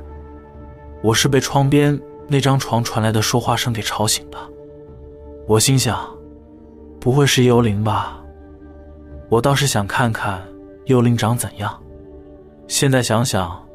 [1.02, 1.98] 我是被窗边
[2.28, 4.36] 那张床传来的说话声给吵醒的。
[5.48, 6.06] 我心想，
[7.00, 8.22] 不会是幽灵吧？
[9.30, 10.46] 我倒是想看看
[10.84, 11.82] 幽灵长怎样。
[12.68, 13.66] 现在想想，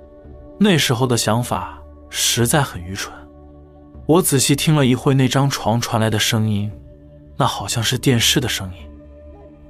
[0.60, 3.12] 那时候的想法实在很愚蠢。
[4.06, 6.71] 我仔细听了一会那张床传来的声音，
[7.38, 8.80] 那好像是电视的声音，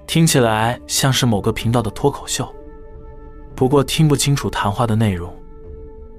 [0.06, 2.48] 听起来像是某个频道的脱口秀，
[3.56, 5.34] 不过听不清楚谈话的内容。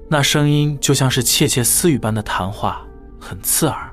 [0.09, 2.85] 那声音就像是窃窃私语般的谈话，
[3.19, 3.89] 很刺耳。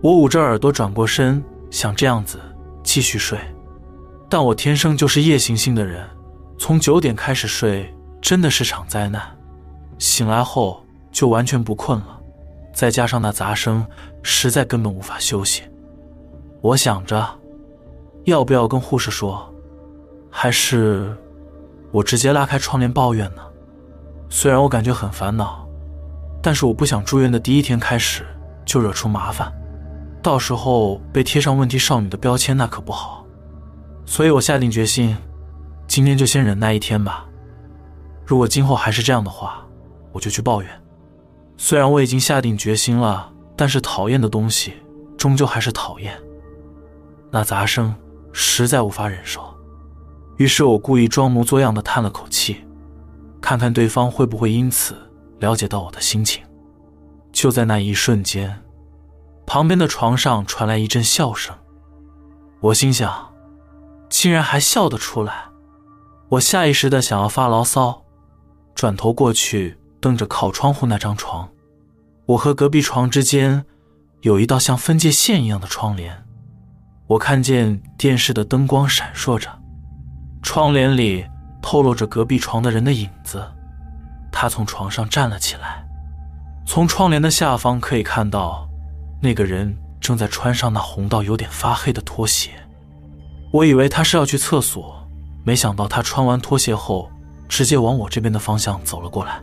[0.00, 2.38] 我捂着耳朵转过身，想这样子
[2.84, 3.38] 继续睡，
[4.28, 6.08] 但我天生就是夜行性的人，
[6.58, 9.22] 从九点开始睡真的是场灾难，
[9.98, 12.20] 醒来后就完全不困了。
[12.72, 13.84] 再加上那杂声，
[14.22, 15.62] 实在根本无法休息。
[16.60, 17.24] 我想着，
[18.24, 19.52] 要不要跟护士说，
[20.30, 21.16] 还是
[21.92, 23.42] 我直接拉开窗帘抱怨呢？
[24.28, 25.66] 虽然我感觉很烦恼，
[26.42, 28.26] 但是我不想住院的第一天开始
[28.66, 29.52] 就惹出麻烦，
[30.20, 33.24] 到时候被贴上问题少女的标签，那可不好。
[34.04, 35.16] 所以我下定决心，
[35.86, 37.24] 今天就先忍耐一天吧。
[38.26, 39.64] 如果今后还是这样的话，
[40.12, 40.70] 我就去抱怨。
[41.56, 44.74] 虽然我已经下定决心了，但是讨厌的东西
[45.16, 46.12] 终究还是讨厌。
[47.30, 47.94] 那杂声
[48.32, 49.42] 实在无法忍受，
[50.36, 52.64] 于是我故意装模作样的叹了口气，
[53.40, 54.96] 看看对方会不会因此
[55.38, 56.42] 了解到我的心情。
[57.32, 58.62] 就在那一瞬间，
[59.46, 61.54] 旁边的床上传来一阵笑声，
[62.60, 63.32] 我心想，
[64.08, 65.44] 竟然还笑得出来。
[66.30, 68.02] 我下意识的想要发牢骚，
[68.74, 69.76] 转头过去。
[70.00, 71.48] 瞪着靠窗户那张床，
[72.26, 73.64] 我和隔壁床之间
[74.20, 76.24] 有一道像分界线一样的窗帘。
[77.08, 79.48] 我看见电视的灯光闪烁着，
[80.42, 81.24] 窗帘里
[81.62, 83.42] 透露着隔壁床的人的影子。
[84.30, 85.86] 他从床上站了起来，
[86.66, 88.68] 从窗帘的下方可以看到，
[89.22, 92.50] 那个人正在穿上那红到有点发黑的拖鞋。
[93.54, 95.08] 我以为他是要去厕所，
[95.44, 97.10] 没想到他穿完拖鞋后，
[97.48, 99.40] 直接往我这边的方向走了过来。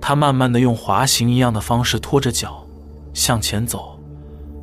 [0.00, 2.66] 他慢慢的用滑行一样的方式拖着脚
[3.14, 3.96] 向前走，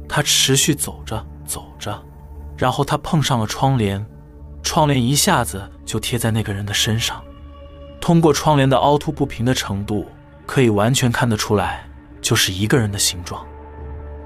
[0.10, 1.98] 他持续走着走着，
[2.58, 4.04] 然后他碰上了窗帘，
[4.64, 7.24] 窗帘一下子就贴在那个人的身上。
[8.02, 10.06] 通过窗帘的凹凸不平的程度，
[10.46, 11.88] 可以完全看得出来，
[12.22, 13.46] 就是一个人的形状。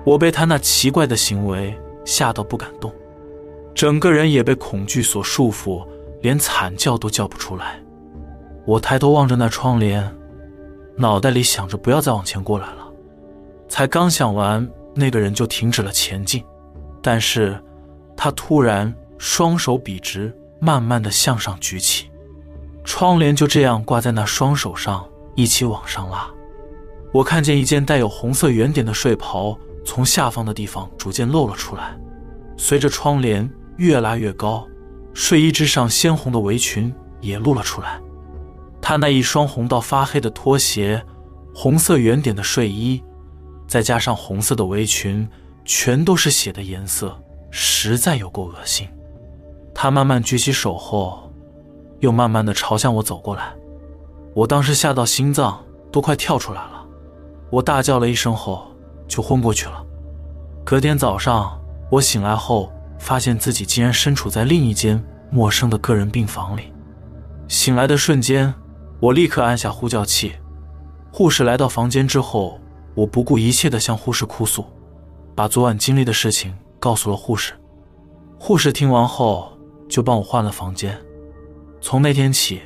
[0.06, 2.94] 我被他那奇怪的行为吓到不敢动，
[3.74, 5.86] 整个人也被恐惧所束缚，
[6.22, 7.80] 连惨叫都叫不出来。
[8.66, 10.16] 我抬头望着那窗帘，
[10.98, 12.88] 脑袋里想着不要再往前过来了。
[13.70, 16.44] 才刚想完，那个人就停止了前进，
[17.02, 17.58] 但是，
[18.24, 22.12] 他突然双手笔直，慢慢的向上举起，
[22.84, 25.04] 窗帘就这样挂在那双手上，
[25.34, 26.30] 一起往上拉。
[27.12, 29.58] 我看见一件带有红色圆点的睡袍。
[29.84, 31.98] 从下方的地方逐渐露了出来，
[32.58, 34.68] 随着窗帘越拉越高，
[35.16, 38.00] 睡衣之上鲜红的围裙也露了出来。
[38.80, 41.04] 他那一双红到发黑的拖鞋，
[41.56, 43.04] 红色圆点的睡衣，
[43.68, 45.28] 再加上红色的围裙，
[45.66, 47.20] 全都是血的颜色，
[47.52, 48.88] 实在有够恶心。
[49.76, 51.32] 他慢慢举起手后，
[52.00, 53.54] 又慢慢的朝向我走过来。
[54.34, 56.86] 我当时吓到心脏都快跳出来了，
[57.52, 58.68] 我大叫了一声后。
[59.08, 59.86] 就昏过去了。
[60.64, 61.60] 隔天早上，
[61.90, 66.72] 我醒来后，发现自己竟然身处在另一间陌生的个人病房里。
[67.50, 68.54] 醒来的瞬间，
[69.02, 70.32] 我立刻按下呼叫器。
[71.12, 72.58] 护士来到房间之后，
[72.96, 74.64] 我不顾一切的向护士哭诉，
[75.36, 77.54] 把昨晚经历的事情告诉了护士。
[78.38, 81.00] 护士听完后，就帮我换了房间。
[81.80, 82.62] 从那天起，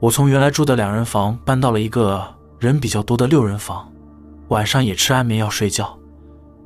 [0.00, 2.26] 我从原来住的两人房搬到了一个
[2.58, 3.92] 人比较多的六人房。
[4.48, 5.98] 晚上也吃安眠药睡觉，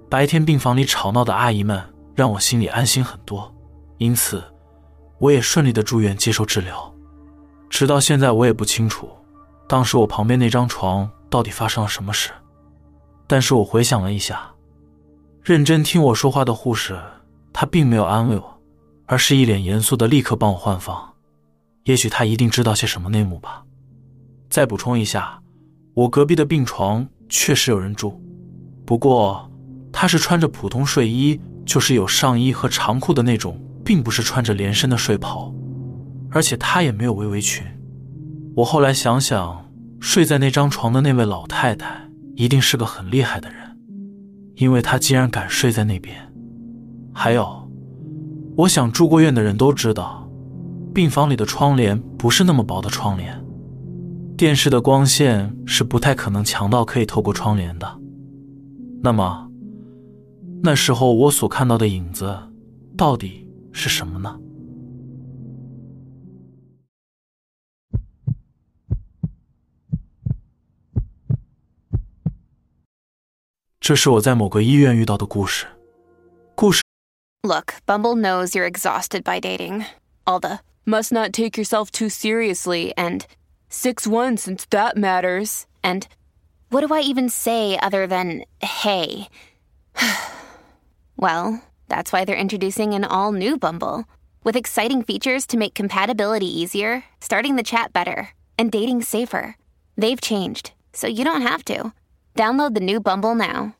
[0.08, 1.82] 白天病房里吵闹的阿姨们
[2.14, 3.52] 让我心里安心很多，
[3.98, 4.42] 因此
[5.18, 6.92] 我也顺利的住院接受治疗。
[7.68, 9.08] 直到现在，我也不清楚
[9.68, 12.30] 当时我旁边那张床到底发生了什么事。
[13.26, 14.50] 但是我回想了一下，
[15.46, 16.98] 认真听我说话的护士，
[17.52, 18.60] 她并没有安慰我，
[19.06, 21.14] 而是一脸严肃的立刻帮我换房。
[21.84, 23.62] 也许她一定知道些什么内幕吧。
[24.50, 25.40] 再补充一下，
[25.94, 27.06] 我隔壁的病床。
[27.28, 28.20] 确实有人住，
[28.84, 29.48] 不过
[29.92, 35.54] 他是穿着普通睡衣，就是有上衣和长裤的那种，并不是穿着连身的睡袍，
[36.30, 37.64] 而且他也没有围围裙。
[38.56, 39.64] 我后来想想，
[40.00, 43.65] 睡在那张床的那位老太太一定是个很厉害的人，
[44.56, 46.16] 因为他竟然敢睡在那边。
[47.14, 47.70] 还有，
[48.56, 50.28] 我想住过院的人都知道，
[50.92, 53.42] 病房里的窗帘不是那么薄的窗帘。
[54.36, 58.00] 电视的光线是不太可能强到可以透过窗帘的。
[59.02, 59.48] 那么，
[60.62, 62.36] 那时候我所看到的影子
[62.96, 64.38] 到底是什么呢？
[73.85, 75.67] 这是我在某个医院遇到的故事。
[76.55, 76.81] 故事。
[77.43, 79.85] Look, Bumble knows you're exhausted by dating.
[80.25, 83.25] All the must not take yourself too seriously and.
[83.71, 85.65] Six one since that matters.
[85.81, 86.05] And
[86.69, 89.29] what do I even say other than hey?
[91.15, 94.03] well, that's why they're introducing an all new Bumble
[94.43, 99.55] with exciting features to make compatibility easier, starting the chat better, and dating safer.
[99.97, 101.93] They've changed, so you don't have to.
[102.35, 103.74] Download the new Bumble now.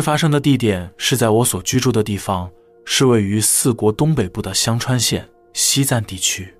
[0.00, 2.50] 发生的地点是在我所居住的地方，
[2.86, 6.54] 是位于四国东北部的香川县西赞地区。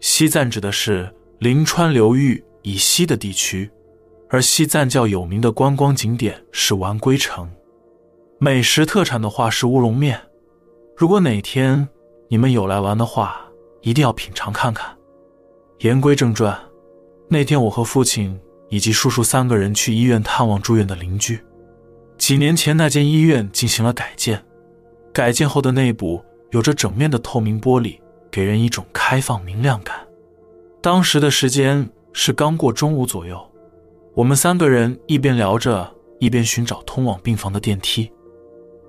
[0.00, 3.70] 西赞指的是临川流域以西的地区，
[4.28, 7.50] 而西赞较有名的观光景点是丸龟城，
[8.38, 10.20] 美食特产的话是乌龙面。
[10.94, 11.88] 如果哪天
[12.28, 13.40] 你们有来玩的话，
[13.80, 14.94] 一定要品尝看看。
[15.78, 16.60] 言归正传，
[17.26, 21.40] 那天我和父亲以及叔叔三个人去医院探望住院的邻居。
[22.20, 24.44] 几年前那间医院进行了改建，
[25.10, 27.98] 改建后的内部有着整面的透明玻璃，
[28.30, 29.96] 给人一种开放明亮感。
[30.82, 33.40] 当时的时间是刚过中午左右，
[34.14, 38.12] 我们三个人一边聊着，一边寻找通往病房的电梯。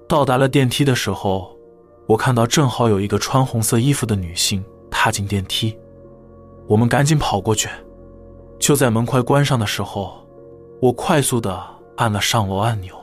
[0.09, 1.57] 到达了电梯的时候，
[2.07, 5.79] 我看到正好有一个穿红色衣服的女性踏进电梯，
[6.67, 7.69] 我们赶紧跑过去。
[8.59, 10.21] 就在门快关上的时候，
[10.81, 11.63] 我快速的
[11.95, 12.93] 按了上楼按钮，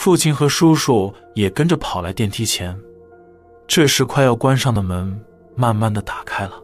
[0.00, 2.74] 父亲和叔叔也跟着跑来电梯前。
[3.68, 5.14] 这时，快要关上的门
[5.54, 6.54] 慢慢的打开了。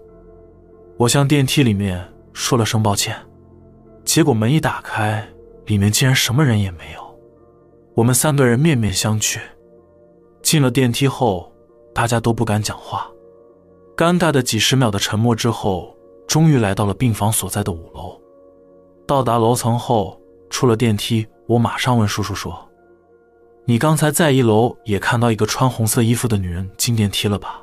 [0.97, 3.15] 我向电梯里面说了声抱歉，
[4.07, 5.23] 结果门一打开，
[5.67, 7.21] 里面竟然什么人也没有。
[7.95, 9.39] 我们三个人面面相觑，
[10.41, 11.53] 进了电梯后，
[11.93, 13.07] 大家都不敢讲话，
[13.95, 15.95] 尴尬的几十秒的沉默之后，
[16.27, 18.19] 终于来到了病房所在的五楼。
[19.07, 20.19] 到达楼层后，
[20.49, 22.59] 出了电梯，我马上问叔叔说
[23.69, 27.63] ：“你刚才在一楼也看到一个穿红色衣服的女人进电梯了吧？”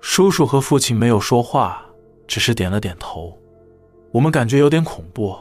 [0.00, 1.84] 叔叔和父亲没有说话，
[2.26, 3.36] 只是点了点头。
[4.12, 5.36] 我们感觉有点恐怖，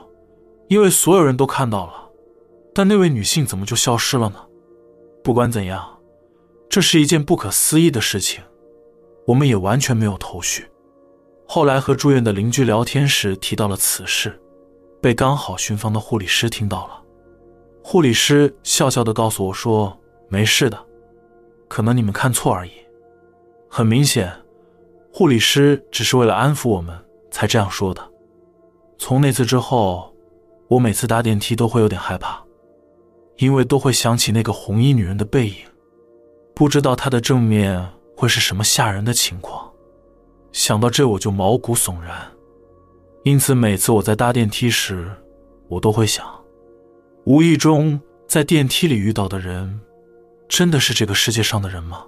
[0.68, 2.10] 因为所有人都看到了，
[2.74, 4.46] 但那位女性怎么就消失了呢？
[5.24, 6.00] 不管怎样，
[6.70, 8.42] 这是一件不可思议的事情，
[9.26, 10.66] 我们也完全没有头绪。
[11.46, 14.40] 后来和住院的邻居聊天时提到了此事。
[15.02, 17.02] 被刚好巡房的护理师听到了，
[17.82, 19.98] 护理师笑笑的告诉我说
[20.30, 20.78] ：“没事的，
[21.68, 22.72] 可能你们看错而已。”
[23.70, 24.32] 很明显，
[25.14, 26.98] 护理师只是为了安抚我们
[27.32, 28.02] 才这样说的。
[28.98, 30.14] 从那次之后，
[30.68, 32.44] 我每次搭电梯都会有点害怕，
[33.38, 35.56] 因为都会想起那个红衣女人的背影，
[36.54, 39.72] 不知道她的正面会是什么吓人的情况。
[40.52, 42.28] 想到这，我就毛骨悚然。
[43.24, 45.12] 因此，每次我在搭电梯时，
[45.68, 46.26] 我都会想：
[47.30, 49.80] 无意中在电梯里遇到的人，
[50.48, 52.04] 真的是这个世界上的人吗？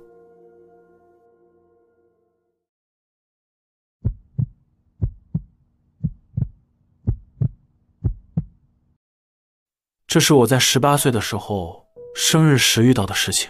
[10.08, 13.48] 这是我在十八岁的时候生日时遇到的事情。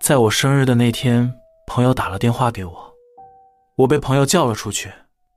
[0.00, 1.32] 在我生日的那天，
[1.68, 2.94] 朋友打了电话给我，
[3.76, 4.92] 我被朋友叫了出去。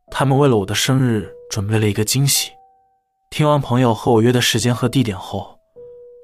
[0.10, 2.57] 他们为了我的生日准备了一个惊喜。
[3.38, 5.60] 听完朋友和我约的时间和地点后，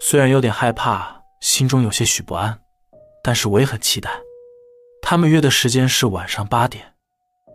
[0.02, 2.60] 虽然有点害怕，心中有些许不安，
[3.24, 4.10] 但是我也很期待。
[5.00, 6.96] 他们约的时间是晚上八点。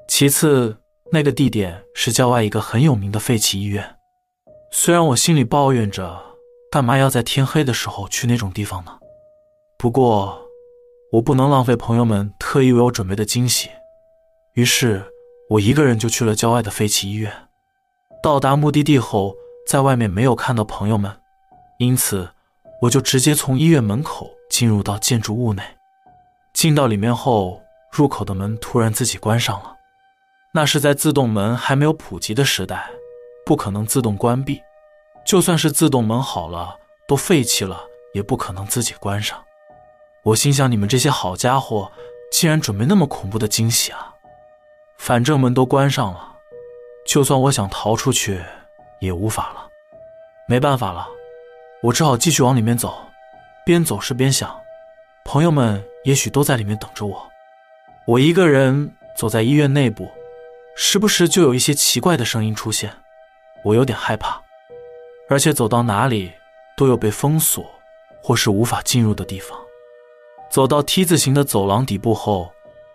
[0.06, 0.78] 其次，
[1.10, 3.96] 那个地点是郊外一个很有名的废弃医院。
[4.70, 6.22] 虽然我心里抱怨着，
[6.70, 8.96] 干嘛要在天黑的时候去那种地方呢？
[9.76, 10.40] 不过，
[11.10, 13.68] 我不能浪费朋友们特意为我准备的惊喜。
[14.54, 15.04] 于是。
[15.50, 17.32] 我一个人就去了郊外的废弃医院。
[18.22, 19.34] 到达目的地后，
[19.68, 21.14] 在外面没有看到朋友们，
[21.76, 22.30] 因此
[22.80, 25.62] 我就直接从医院门口进入到建筑物内。
[26.54, 27.60] 进到里面后，
[27.92, 29.76] 入口的门突然自己关上了。
[30.54, 32.88] 那是在自动门还没有普及的时代，
[33.44, 34.58] 不可能自动关闭。
[35.26, 36.74] 就算是自动门好了，
[37.06, 37.78] 都废弃了，
[38.14, 39.38] 也不可能自己关上。
[40.22, 41.92] 我心想：你们这些好家伙，
[42.32, 44.14] 竟然准备那么恐怖的惊喜啊！
[44.96, 46.36] 反正门都关上了，
[47.06, 48.42] 就算我想逃出去，
[49.00, 49.68] 也无法了。
[50.46, 51.06] 没办法了，
[51.82, 53.06] 我只好继续往里面走。
[53.64, 54.58] 边走是边想，
[55.24, 57.28] 朋友们也许都在里面等着我。
[58.06, 60.10] 我一个人走在医院内部，
[60.74, 62.90] 时不时就有一些奇怪的声音出现，
[63.62, 64.40] 我有点害怕。
[65.28, 66.32] 而且走到哪里
[66.74, 67.62] 都有被封锁
[68.22, 69.58] 或是无法进入的地方。
[70.50, 72.50] 走到 T 字形的走廊底部后，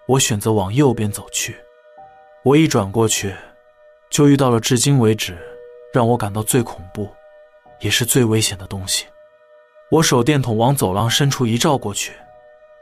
[0.07, 1.55] 我选择往右边走去。
[2.41, 3.35] 我一转过去，
[4.09, 5.37] 就遇到了至今为止
[5.93, 7.07] 让我感到最恐怖，
[7.79, 9.05] 也是最危险的东西。
[9.91, 12.13] 我手电筒往走廊深处一照过去，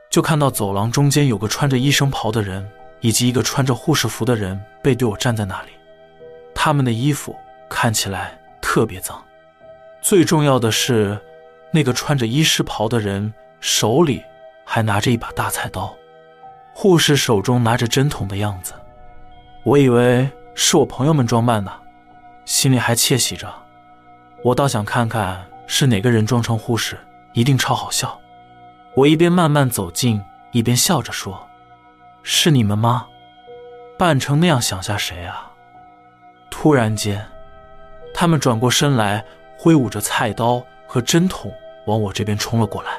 [0.10, 2.66] 就看到走廊中间有个穿着医生袍的人，
[3.02, 5.72] 以及一个穿着护士服的人背对我站在那里。
[6.56, 7.36] 他们的衣服
[7.70, 9.22] 看起来特别脏。
[10.02, 11.20] 最重要的是，
[11.70, 14.24] 那个穿着医师袍的人手里
[14.64, 15.94] 还拿着一把大菜刀，
[16.74, 18.74] 护士手中拿着针筒的样子。
[19.64, 21.72] 我以为是我朋友们装扮的，
[22.46, 23.52] 心里还窃喜着。
[24.44, 27.00] 我倒想看看是哪个人装成护士，
[27.34, 28.20] 一定超好笑。
[28.96, 31.48] 我一边慢慢走近，一边笑着说
[32.24, 33.08] ：“是你们吗？
[33.98, 35.52] 扮成那样想吓谁啊？”
[36.50, 37.26] 突然间，
[38.14, 39.24] 他们转过身来，
[39.58, 41.52] 挥舞着菜刀和针筒
[41.86, 42.92] 往我这边冲了过来。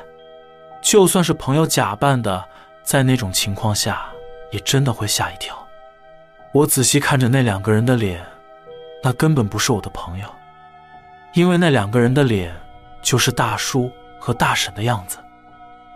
[0.81, 2.45] 就算是朋友假扮的，
[2.83, 4.07] 在那种情况下，
[4.51, 5.57] 也真的会吓一跳。
[6.53, 8.25] 我仔细看着那两个人的脸，
[9.03, 10.27] 那根本不是我的朋友，
[11.35, 12.55] 因为那两个人的脸
[13.03, 15.19] 就是大叔和大婶的样子。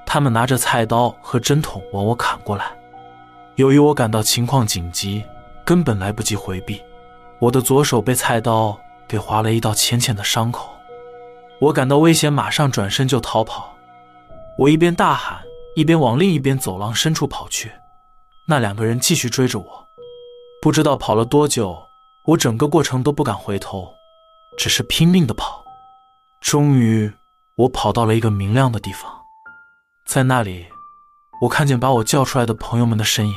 [0.05, 2.67] 他们拿着菜刀和针筒往我砍过来。
[3.57, 5.25] 由于我感到情况紧急，
[5.65, 6.83] 根本来不及回避，
[7.39, 8.79] 我的左手被菜刀
[9.09, 10.77] 给划了一道浅浅的伤口。
[11.61, 13.75] 我感到危险，马上转身就逃跑。
[14.59, 15.43] 我一边大喊，
[15.75, 17.73] 一边往另一边走廊深处跑去。
[18.47, 19.89] 那两个人继续追着我。
[20.61, 21.86] 不知道跑了多久，
[22.27, 23.89] 我整个过程都不敢回头，
[24.59, 25.65] 只是拼命的跑。
[26.41, 27.13] 终于，
[27.57, 29.11] 我跑到了一个明亮的地方，
[30.05, 30.67] 在那里，
[31.43, 33.35] 我看见把我叫出来的朋友们的身影。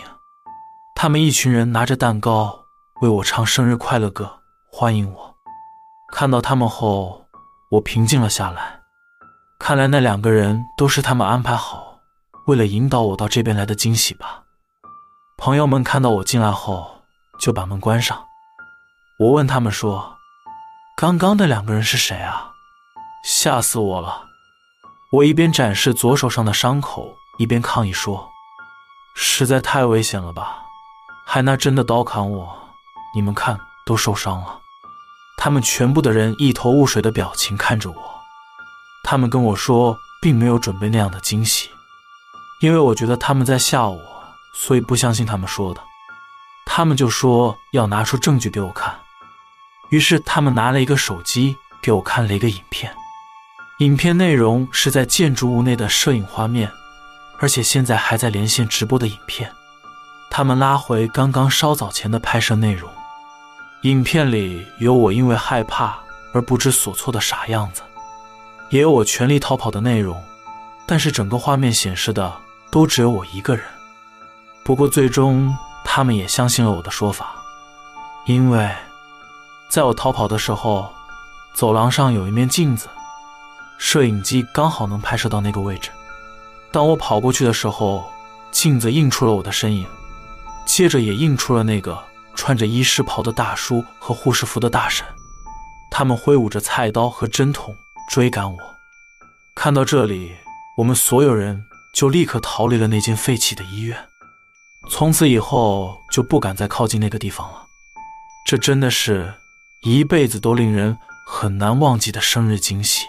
[0.96, 2.66] 他们一群人拿着蛋糕
[3.02, 4.40] 为我唱生日快乐歌，
[4.72, 5.36] 欢迎我。
[6.12, 7.26] 看到他们后，
[7.70, 8.82] 我平静了下来。
[9.60, 12.00] 看来那两个人都是他们安排好，
[12.48, 14.44] 为了引导我到这边来的惊喜吧。
[15.38, 16.90] 朋友们看到我进来后，
[17.40, 18.26] 就把门关上。
[19.20, 20.17] 我问他们说
[20.95, 22.53] ：“刚刚那两个人是谁啊？”
[23.22, 24.30] 吓死我了！
[25.11, 28.30] 我一边展示左手上的伤口，一边抗议说
[29.13, 30.63] ：“实在太危险了吧！
[31.26, 32.57] 还拿真的刀砍我，
[33.13, 34.57] 你们看，都受伤了。”
[35.38, 38.22] 他们全部的人一头雾水的表情看着我。
[39.03, 41.70] 他们跟我说，并没有准备那样的惊喜，
[42.61, 43.99] 因为我觉得他们在吓我，
[44.55, 45.82] 所以不相信他们说的。
[46.65, 48.97] 他们就说要拿出证据给我看。
[49.90, 52.94] 于是他们拿了一个手机给我看了一个影片，
[53.80, 56.72] 影片内容是在建筑物内的摄影画面，
[57.40, 59.52] 而且现在还在连线直播的影片。
[60.30, 62.90] 他们拉回刚刚稍早前的拍摄内容。
[63.84, 65.98] 影片里有我因为害怕
[66.34, 67.82] 而不知所措的傻样子，
[68.70, 70.22] 也有我全力逃跑的内容，
[70.86, 72.32] 但是整个画面显示的
[72.70, 73.66] 都只有我一个人。
[74.64, 77.36] 不过最终他们也相信了我的说法，
[78.26, 78.70] 因为
[79.70, 80.91] 在我逃跑的时候，
[81.53, 82.89] 走廊上有一面镜子，
[83.78, 85.91] 摄影机刚好能拍摄到那个位置。
[86.72, 88.11] 当我跑过去的时候，
[88.51, 89.86] 镜子映出了我的身影，
[90.65, 92.03] 接着也映出了那个。
[92.36, 95.05] 穿着医师袍的大叔和护士服的大婶，
[95.91, 97.76] 他们挥舞着菜刀和针筒
[98.09, 98.57] 追赶我。
[99.53, 100.38] 看到这里，
[100.78, 104.07] 我们所有人就立刻逃离了那间废弃的医院，
[104.89, 107.65] 从此以后就不敢再靠近那个地方了。
[108.45, 109.34] 这真的是
[109.82, 113.06] 一辈子都令人很难忘记的生日惊喜。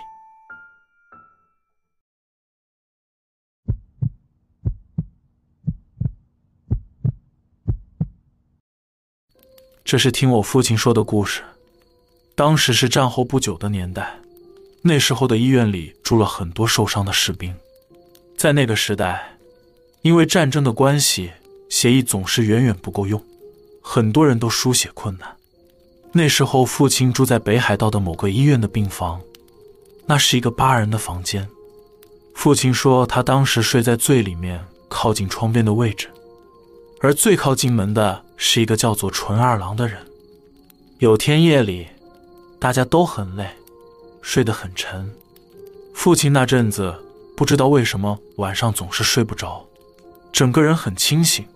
[9.84, 11.42] 这是听我父亲说的故事。
[12.36, 14.20] 当时是战后不久的年代，
[14.82, 17.52] 那时候的医院里住了很多受伤的士兵。
[18.38, 19.36] 在那个时代，
[20.02, 21.32] 因为战争的关系，
[21.68, 23.22] 血液总是远远不够用，
[23.82, 25.36] 很多人都输血困难。
[26.12, 29.20] 那时候，父亲住在北海道的某个医院的病房，
[30.06, 31.48] 那是一个八人的房间。
[32.34, 36.08] 父亲说，他当时睡在最里面，靠近窗边的位置。
[37.00, 39.98] 而最靠近门的是一个叫做纯二郎的人。
[40.98, 41.86] 有天夜里，
[42.58, 43.48] 大家都很累，
[44.20, 45.10] 睡得很沉。
[45.94, 46.94] 父亲那阵子
[47.36, 49.64] 不知道为什么晚上总是睡不着，
[50.32, 51.46] 整个人很清醒，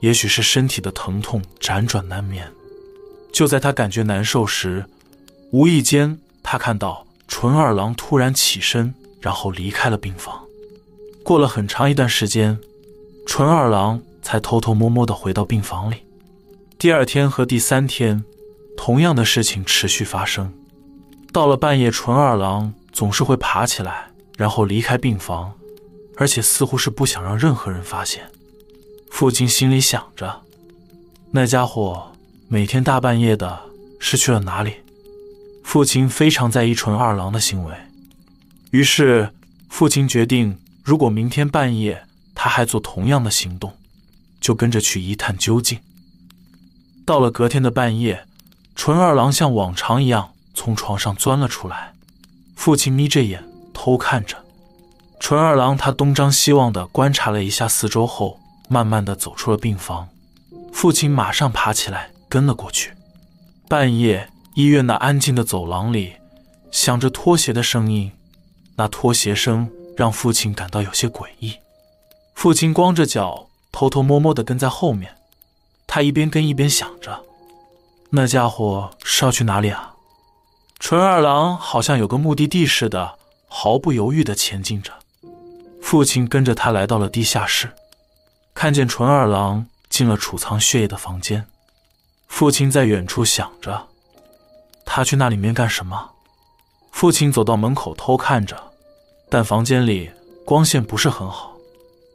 [0.00, 2.50] 也许是身体的疼痛辗转难眠。
[3.34, 4.86] 就在他感觉难受时，
[5.50, 10.42] 无意间他看到纯二郎突然起身，然后离开了病房。
[11.22, 12.58] 过了很长一段时间，
[13.26, 14.00] 纯二郎。
[14.24, 15.96] 才偷偷摸摸地回到病房里。
[16.78, 18.24] 第二天和第三天，
[18.74, 20.50] 同样的事情持续发生。
[21.30, 24.06] 到了半夜，纯二郎总是会爬起来，
[24.38, 25.52] 然后离开病房，
[26.16, 28.24] 而且似乎是不想让任何人发现。
[29.10, 30.40] 父亲心里想着，
[31.30, 32.10] 那家伙
[32.54, 33.62] 每天大半夜的
[33.98, 34.74] 是去了哪里？
[35.64, 37.74] 父亲非常在意纯二郎的行为，
[38.70, 39.34] 于是
[39.68, 43.76] 父亲决定，如果明天半夜他还做同样的行动。
[44.40, 45.80] 就跟着去一探究竟。
[47.04, 48.24] 到了隔天的半夜，
[48.76, 51.92] 纯二郎像往常一样从床上钻了出来。
[52.54, 53.42] 父亲眯着眼
[53.72, 54.36] 偷看着
[55.18, 58.38] 纯二郎，他东张西望地观察了一下四周后，
[58.68, 60.08] 慢慢地走出了病房。
[60.72, 62.92] 父亲马上爬起来跟了过去。
[63.68, 66.14] 半夜，医院那安静的走廊里
[66.72, 68.10] 响着拖鞋的声音，
[68.74, 71.54] 那拖鞋声让父亲感到有些诡异。
[72.34, 73.46] 父亲光着脚。
[73.76, 75.16] 偷偷摸摸的跟在后面，
[75.84, 77.24] 他一边跟一边想着
[78.10, 79.94] ：“那家伙是要去哪里啊？”
[80.78, 83.18] 纯二郎好像有个目的地似的，
[83.48, 84.92] 毫不犹豫的前进着。
[85.82, 87.72] 父亲跟着他来到了地下室，
[88.54, 91.44] 看见纯二郎进了储藏血液的房间。
[92.36, 93.86] 父亲在远处想着
[94.84, 96.10] ：“他去那里面干什么？”
[96.90, 98.60] 父亲走到门口偷看着，
[99.30, 100.10] 但房间里
[100.44, 101.56] 光线不是很好，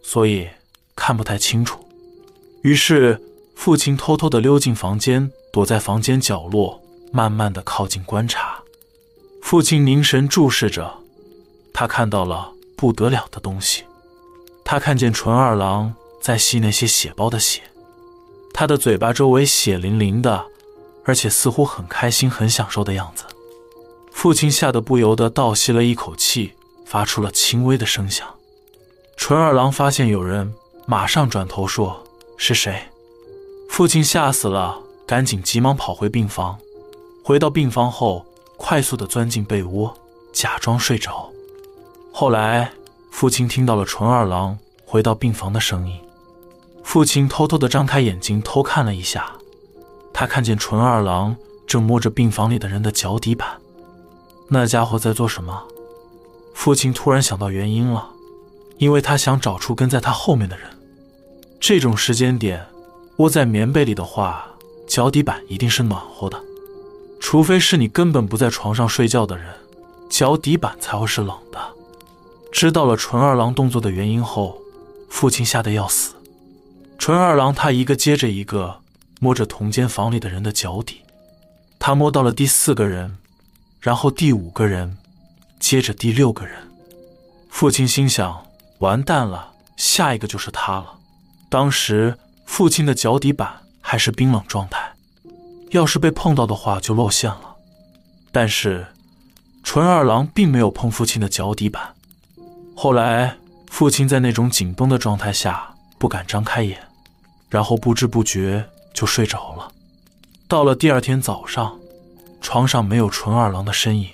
[0.03, 0.49] 所以。
[0.93, 1.79] 看不太清楚，
[2.61, 3.21] 于是
[3.55, 8.59] 父亲偷偷的溜进房间，躲在房间角落，慢慢的靠近观察。
[9.41, 10.93] 父亲凝神注视着，
[11.73, 13.85] 他看到了不得了的东西。
[14.65, 17.61] 他看见纯二郎在吸那些血包的血，
[18.53, 20.45] 他的嘴巴周围血淋淋的，
[21.05, 23.23] 而且似乎很开心、很享受的样子。
[24.11, 26.53] 父亲吓得不由得倒吸了一口气，
[26.85, 28.27] 发出了轻微的声响。
[29.15, 30.53] 纯二郎发现有人。
[30.85, 32.03] 马上转头说
[32.35, 32.81] ：“是谁？”
[33.69, 34.75] 父亲吓死了，
[35.05, 36.57] 赶紧急忙跑回病房。
[37.23, 38.25] 回到病房后，
[38.57, 39.95] 快速的钻进被窝，
[40.33, 41.29] 假装睡着。
[42.11, 42.71] 后来，
[43.11, 45.95] 父亲听到了纯二郎回到病房的声音。
[46.83, 49.31] 父亲偷偷的张开眼睛偷看了一下，
[50.13, 51.35] 他看见纯二郎
[51.67, 53.47] 正摸着病房里的人的脚底板。
[54.47, 55.63] 那家伙在做什么？
[56.55, 58.09] 父亲突然想到原因了，
[58.79, 60.67] 因为他想找出跟在他后面的人。
[61.59, 62.65] 这种时间点，
[63.17, 64.45] 窝在棉被里的话，
[64.87, 66.41] 脚底板一定是暖和的，
[67.19, 69.45] 除非是你根本不在床上睡觉的人，
[70.09, 71.59] 脚底板才会是冷的。
[72.51, 74.59] 知道了纯二郎动作的原因后，
[75.07, 76.15] 父亲吓得要死。
[76.99, 78.81] 纯二郎他一个接着一个
[79.21, 81.01] 摸着同间房里的人的脚底，
[81.79, 83.17] 他摸到了第四个人，
[83.79, 84.97] 然后第五个人，
[85.59, 86.57] 接着第六个人。
[87.49, 88.45] 父亲心想：
[88.79, 90.93] 完蛋了，下一个就是他了。
[91.49, 94.91] 当时父亲的脚底板还是冰冷状态，
[95.71, 97.55] 要是被碰到的话就露馅了。
[98.31, 98.85] 但是
[99.63, 101.95] 纯二郎并没有碰父亲的脚底板。
[102.75, 103.37] 后来
[103.67, 106.77] 父亲在那种紧绷的状态下不敢张开眼。
[107.49, 109.71] 然后不知不觉就睡着了。
[110.47, 111.77] 到了第二天早上，
[112.41, 114.09] 床上没有纯二郎的身影。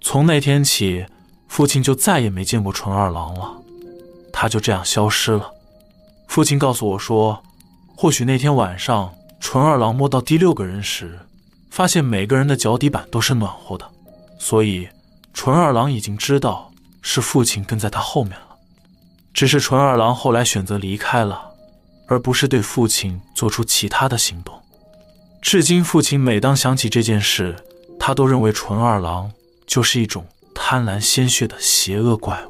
[0.00, 1.06] 从那天起，
[1.48, 3.50] 父亲就再也没见过纯二郎了，
[4.32, 5.50] 他就这样消失了。
[6.28, 7.42] 父亲告诉我说，
[7.96, 11.18] 或许那天晚上纯二郎摸到第六个人时，
[11.70, 13.84] 发现每个人的脚底板都是暖和的，
[14.38, 14.88] 所以
[15.34, 16.70] 纯二郎已经知道
[17.02, 18.56] 是父亲跟在他后面了。
[19.34, 21.49] 只是纯二郎后来选择离开了。
[22.10, 24.60] 而不是对父亲做出其他的行动。
[25.40, 27.54] 至今，父亲每当想起这件事，
[28.00, 29.30] 他都认为纯二郎
[29.64, 32.49] 就是一种贪婪鲜血的邪恶怪物。